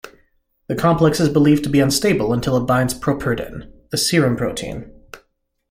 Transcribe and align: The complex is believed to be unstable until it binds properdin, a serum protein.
The 0.65 0.73
complex 0.73 1.19
is 1.19 1.29
believed 1.29 1.63
to 1.65 1.69
be 1.69 1.79
unstable 1.79 2.33
until 2.33 2.57
it 2.57 2.65
binds 2.65 2.95
properdin, 2.95 3.71
a 3.93 3.97
serum 3.97 4.35
protein. 4.35 4.91